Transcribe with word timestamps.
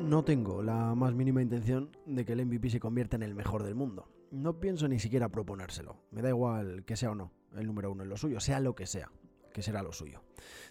No 0.00 0.24
tengo 0.24 0.62
la 0.62 0.94
más 0.94 1.12
mínima 1.14 1.42
intención 1.42 1.90
de 2.06 2.24
que 2.24 2.32
el 2.32 2.46
MVP 2.46 2.70
se 2.70 2.80
convierta 2.80 3.16
en 3.16 3.24
el 3.24 3.34
mejor 3.34 3.64
del 3.64 3.74
mundo. 3.74 4.08
No 4.30 4.60
pienso 4.60 4.86
ni 4.86 4.98
siquiera 5.00 5.28
proponérselo. 5.28 5.96
Me 6.12 6.22
da 6.22 6.28
igual 6.28 6.84
que 6.84 6.96
sea 6.96 7.10
o 7.10 7.14
no 7.14 7.32
el 7.56 7.66
número 7.66 7.90
uno 7.90 8.04
en 8.04 8.08
lo 8.08 8.16
suyo, 8.16 8.40
sea 8.40 8.60
lo 8.60 8.74
que 8.74 8.86
sea, 8.86 9.10
que 9.52 9.62
será 9.62 9.82
lo 9.82 9.92
suyo. 9.92 10.22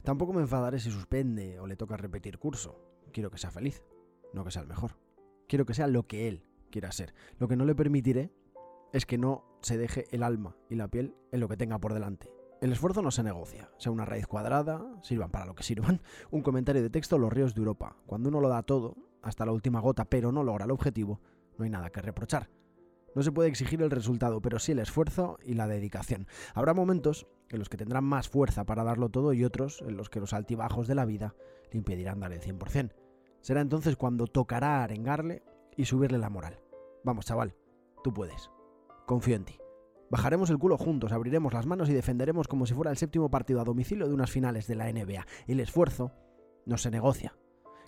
Tampoco 0.03 0.31
me 0.31 0.41
enfadaré 0.41 0.79
si 0.79 0.91
suspende 0.91 1.59
o 1.59 1.67
le 1.67 1.75
toca 1.75 1.97
repetir 1.97 2.39
curso. 2.39 2.79
Quiero 3.11 3.29
que 3.29 3.37
sea 3.37 3.51
feliz, 3.51 3.83
no 4.33 4.45
que 4.45 4.51
sea 4.51 4.61
el 4.61 4.67
mejor. 4.67 4.97
Quiero 5.47 5.65
que 5.65 5.73
sea 5.73 5.87
lo 5.87 6.07
que 6.07 6.27
él 6.27 6.43
quiera 6.71 6.91
ser. 6.91 7.13
Lo 7.37 7.47
que 7.47 7.57
no 7.57 7.65
le 7.65 7.75
permitiré 7.75 8.31
es 8.93 9.05
que 9.05 9.17
no 9.17 9.43
se 9.61 9.77
deje 9.77 10.05
el 10.11 10.23
alma 10.23 10.55
y 10.69 10.75
la 10.75 10.87
piel 10.87 11.15
en 11.31 11.41
lo 11.41 11.49
que 11.49 11.57
tenga 11.57 11.79
por 11.79 11.93
delante. 11.93 12.31
El 12.61 12.71
esfuerzo 12.71 13.03
no 13.03 13.11
se 13.11 13.21
negocia, 13.21 13.69
sea 13.77 13.91
una 13.91 14.05
raíz 14.05 14.25
cuadrada, 14.25 14.83
sirvan 15.03 15.29
para 15.29 15.45
lo 15.45 15.53
que 15.53 15.63
sirvan, 15.63 16.01
un 16.31 16.41
comentario 16.41 16.81
de 16.81 16.89
texto 16.89 17.17
Los 17.17 17.31
ríos 17.31 17.53
de 17.53 17.59
Europa. 17.59 17.97
Cuando 18.07 18.29
uno 18.29 18.41
lo 18.41 18.49
da 18.49 18.63
todo, 18.63 18.95
hasta 19.27 19.45
la 19.45 19.51
última 19.51 19.79
gota, 19.79 20.05
pero 20.05 20.31
no 20.31 20.43
logra 20.43 20.65
el 20.65 20.71
objetivo, 20.71 21.21
no 21.57 21.65
hay 21.65 21.69
nada 21.69 21.89
que 21.89 22.01
reprochar. 22.01 22.49
No 23.15 23.23
se 23.23 23.31
puede 23.31 23.49
exigir 23.49 23.81
el 23.81 23.91
resultado, 23.91 24.41
pero 24.41 24.59
sí 24.59 24.73
el 24.73 24.79
esfuerzo 24.79 25.39
y 25.43 25.55
la 25.55 25.67
dedicación. 25.67 26.27
Habrá 26.53 26.73
momentos 26.73 27.27
en 27.49 27.59
los 27.59 27.69
que 27.69 27.77
tendrán 27.77 28.03
más 28.03 28.29
fuerza 28.29 28.65
para 28.65 28.83
darlo 28.83 29.09
todo 29.09 29.33
y 29.33 29.43
otros 29.43 29.81
en 29.81 29.97
los 29.97 30.09
que 30.09 30.19
los 30.19 30.33
altibajos 30.33 30.87
de 30.87 30.95
la 30.95 31.05
vida 31.05 31.35
le 31.71 31.79
impedirán 31.79 32.19
dar 32.19 32.31
el 32.31 32.41
100%. 32.41 32.93
Será 33.41 33.61
entonces 33.61 33.95
cuando 33.95 34.27
tocará 34.27 34.83
arengarle 34.83 35.43
y 35.75 35.85
subirle 35.85 36.17
la 36.17 36.29
moral. 36.29 36.59
Vamos, 37.03 37.25
chaval, 37.25 37.55
tú 38.03 38.13
puedes. 38.13 38.51
Confío 39.05 39.35
en 39.35 39.45
ti. 39.45 39.57
Bajaremos 40.09 40.49
el 40.49 40.57
culo 40.57 40.77
juntos, 40.77 41.11
abriremos 41.11 41.53
las 41.53 41.65
manos 41.65 41.89
y 41.89 41.93
defenderemos 41.93 42.47
como 42.47 42.65
si 42.65 42.73
fuera 42.73 42.91
el 42.91 42.97
séptimo 42.97 43.29
partido 43.29 43.59
a 43.59 43.65
domicilio 43.65 44.07
de 44.07 44.13
unas 44.13 44.31
finales 44.31 44.67
de 44.67 44.75
la 44.75 44.91
NBA. 44.91 45.25
El 45.47 45.59
esfuerzo 45.59 46.13
no 46.65 46.77
se 46.77 46.91
negocia. 46.91 47.35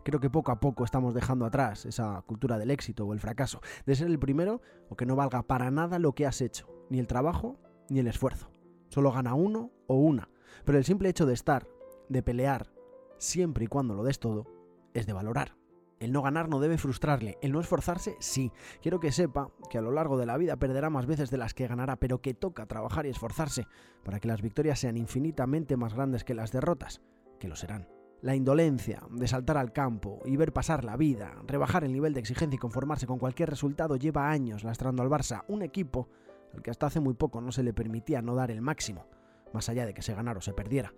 Creo 0.03 0.19
que 0.19 0.29
poco 0.29 0.51
a 0.51 0.59
poco 0.59 0.83
estamos 0.83 1.13
dejando 1.13 1.45
atrás 1.45 1.85
esa 1.85 2.21
cultura 2.23 2.57
del 2.57 2.71
éxito 2.71 3.05
o 3.05 3.13
el 3.13 3.19
fracaso, 3.19 3.61
de 3.85 3.95
ser 3.95 4.07
el 4.07 4.19
primero 4.19 4.61
o 4.89 4.95
que 4.95 5.05
no 5.05 5.15
valga 5.15 5.43
para 5.43 5.71
nada 5.71 5.99
lo 5.99 6.13
que 6.13 6.25
has 6.25 6.41
hecho, 6.41 6.67
ni 6.89 6.99
el 6.99 7.07
trabajo 7.07 7.59
ni 7.89 7.99
el 7.99 8.07
esfuerzo. 8.07 8.51
Solo 8.89 9.11
gana 9.11 9.33
uno 9.33 9.71
o 9.87 9.95
una. 9.95 10.29
Pero 10.65 10.77
el 10.77 10.85
simple 10.85 11.09
hecho 11.09 11.25
de 11.25 11.33
estar, 11.33 11.67
de 12.07 12.23
pelear, 12.23 12.71
siempre 13.17 13.65
y 13.65 13.67
cuando 13.67 13.93
lo 13.93 14.03
des 14.03 14.19
todo, 14.19 14.45
es 14.93 15.05
de 15.05 15.13
valorar. 15.13 15.55
El 15.99 16.13
no 16.13 16.21
ganar 16.21 16.47
no 16.47 16.61
debe 16.61 16.77
frustrarle, 16.77 17.37
el 17.41 17.51
no 17.51 17.59
esforzarse 17.59 18.15
sí. 18.19 18.53
Quiero 18.81 19.01
que 19.01 19.11
sepa 19.11 19.51
que 19.69 19.77
a 19.77 19.81
lo 19.81 19.91
largo 19.91 20.17
de 20.17 20.25
la 20.25 20.37
vida 20.37 20.55
perderá 20.55 20.89
más 20.89 21.05
veces 21.05 21.29
de 21.29 21.37
las 21.37 21.53
que 21.53 21.67
ganará, 21.67 21.97
pero 21.97 22.21
que 22.21 22.33
toca 22.33 22.65
trabajar 22.67 23.05
y 23.05 23.09
esforzarse 23.09 23.67
para 24.03 24.19
que 24.19 24.29
las 24.29 24.41
victorias 24.41 24.79
sean 24.79 24.95
infinitamente 24.95 25.75
más 25.75 25.93
grandes 25.93 26.23
que 26.23 26.35
las 26.35 26.53
derrotas, 26.53 27.01
que 27.37 27.49
lo 27.49 27.57
serán. 27.57 27.98
La 28.21 28.35
indolencia 28.35 29.01
de 29.09 29.27
saltar 29.27 29.57
al 29.57 29.71
campo 29.71 30.19
y 30.25 30.35
ver 30.35 30.51
pasar 30.51 30.83
la 30.83 30.97
vida, 30.97 31.41
rebajar 31.47 31.85
el 31.85 31.93
nivel 31.93 32.13
de 32.13 32.19
exigencia 32.19 32.55
y 32.55 32.59
conformarse 32.59 33.07
con 33.07 33.17
cualquier 33.17 33.49
resultado 33.49 33.95
lleva 33.95 34.29
años 34.29 34.65
lastrando 34.65 35.01
al 35.01 35.09
Barça, 35.09 35.45
un 35.47 35.61
equipo 35.61 36.09
al 36.53 36.61
que 36.61 36.71
hasta 36.71 36.87
hace 36.87 36.99
muy 36.99 37.13
poco 37.13 37.39
no 37.39 37.53
se 37.53 37.63
le 37.63 37.73
permitía 37.73 38.21
no 38.21 38.35
dar 38.35 38.51
el 38.51 38.61
máximo, 38.61 39.07
más 39.53 39.69
allá 39.69 39.85
de 39.85 39.93
que 39.93 40.01
se 40.01 40.13
ganara 40.13 40.39
o 40.39 40.41
se 40.41 40.53
perdiera. 40.53 40.93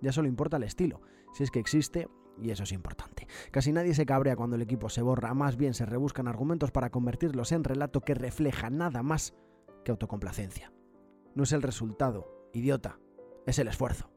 Ya 0.00 0.10
solo 0.10 0.26
importa 0.26 0.56
el 0.56 0.64
estilo, 0.64 1.00
si 1.32 1.44
es 1.44 1.50
que 1.52 1.60
existe 1.60 2.08
y 2.38 2.50
eso 2.50 2.64
es 2.64 2.72
importante. 2.72 3.28
Casi 3.52 3.72
nadie 3.72 3.94
se 3.94 4.06
cabrea 4.06 4.34
cuando 4.34 4.56
el 4.56 4.62
equipo 4.62 4.88
se 4.88 5.02
borra, 5.02 5.32
más 5.34 5.56
bien 5.56 5.74
se 5.74 5.86
rebuscan 5.86 6.26
argumentos 6.26 6.72
para 6.72 6.90
convertirlos 6.90 7.52
en 7.52 7.64
relato 7.64 8.00
que 8.00 8.14
refleja 8.14 8.70
nada 8.70 9.02
más 9.02 9.34
que 9.84 9.92
autocomplacencia. 9.92 10.72
No 11.34 11.44
es 11.44 11.52
el 11.52 11.62
resultado, 11.62 12.48
idiota, 12.52 12.98
es 13.46 13.58
el 13.58 13.68
esfuerzo. 13.68 14.13